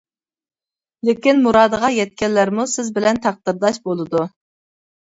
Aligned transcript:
لېكىن، 1.09 1.43
مۇرادىغا 1.43 1.93
يەتكەنلەرمۇ 1.97 2.67
سىز 2.75 2.93
بىلەن 2.99 3.23
تەقدىرداش 3.29 3.83
بولىدۇ. 3.89 4.29